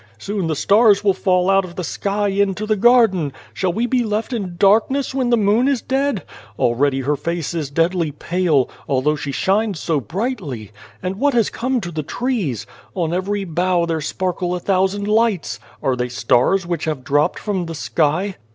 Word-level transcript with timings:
Soon 0.17 0.47
the 0.47 0.55
stars 0.55 1.03
will 1.03 1.13
fall 1.13 1.47
out 1.47 1.63
of 1.63 1.75
the 1.75 1.83
sky 1.83 2.29
into 2.29 2.65
the 2.65 2.75
garden. 2.75 3.31
Shall 3.53 3.71
we 3.71 3.85
be 3.85 4.03
left 4.03 4.33
in 4.33 4.55
darkness 4.57 5.13
when 5.13 5.29
the 5.29 5.37
moon 5.37 5.67
is 5.67 5.83
dead? 5.83 6.23
Already 6.57 7.01
her 7.01 7.15
face 7.15 7.53
is 7.53 7.69
deadly 7.69 8.11
pale, 8.11 8.67
although 8.89 9.15
she 9.15 9.31
shines 9.31 9.79
so 9.79 9.99
brightly. 9.99 10.71
And 11.03 11.17
what 11.17 11.35
has 11.35 11.51
come 11.51 11.79
to 11.81 11.91
the 11.91 12.01
trees? 12.01 12.65
On 12.95 13.13
every 13.13 13.43
bough 13.43 13.85
there 13.85 14.01
sparkle 14.01 14.55
a 14.55 14.59
thousand 14.59 15.07
lights. 15.07 15.59
Are 15.83 15.95
they 15.95 16.09
stars 16.09 16.65
which 16.65 16.85
have 16.85 17.03
dropped 17.03 17.37
from 17.37 17.67
the 17.67 17.75
sky 17.75 18.37